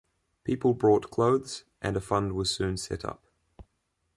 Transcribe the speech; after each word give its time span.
People 0.43 0.73
brought 0.73 1.11
clothes, 1.11 1.63
and 1.79 1.95
a 1.95 2.01
fund 2.01 2.33
was 2.33 2.49
soon 2.49 2.75
set 2.75 3.05
up. 3.05 3.23